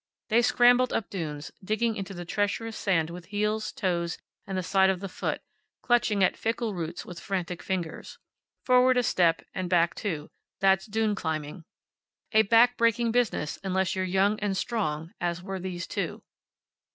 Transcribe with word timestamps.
They 0.29 0.41
scrambled 0.41 0.91
up 0.93 1.11
dunes, 1.11 1.51
digging 1.63 1.95
into 1.95 2.15
the 2.15 2.25
treacherous 2.25 2.75
sand 2.75 3.11
with 3.11 3.25
heels, 3.25 3.71
toes, 3.71 4.17
and 4.47 4.57
the 4.57 4.63
side 4.63 4.89
of 4.89 4.99
the 4.99 5.07
foot, 5.07 5.41
and 5.43 5.81
clutching 5.83 6.23
at 6.23 6.35
fickle 6.35 6.73
roots 6.73 7.05
with 7.05 7.19
frantic 7.19 7.61
fingers. 7.61 8.17
Forward 8.65 8.97
a 8.97 9.03
step, 9.03 9.45
and 9.53 9.69
back 9.69 9.93
two 9.93 10.31
that's 10.59 10.87
dune 10.87 11.13
climbing. 11.13 11.65
A 12.31 12.41
back 12.41 12.77
breaking 12.77 13.11
business, 13.11 13.59
unless 13.63 13.95
you're 13.95 14.03
young 14.03 14.39
and 14.39 14.57
strong, 14.57 15.13
as 15.21 15.43
were 15.43 15.59
these 15.59 15.85
two. 15.85 16.23